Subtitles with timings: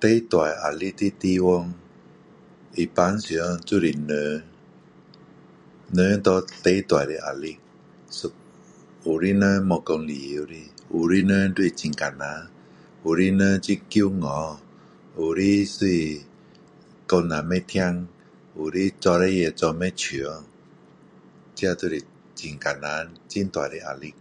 [0.00, 0.32] 最大
[0.62, 1.74] 压力的地方
[2.78, 3.26] 一般上
[3.66, 4.42] 就是人
[5.92, 7.58] 人拿最大的压力
[9.02, 10.54] 有的人没有讲理由的
[10.90, 12.48] 有的人就是很难
[13.04, 14.58] 有的人很骄傲
[15.18, 16.20] 有的就是
[17.06, 18.08] 说了不会听
[18.56, 20.44] 有的做事情做不像
[21.54, 22.02] 这就是
[22.64, 24.14] 很难很大的压力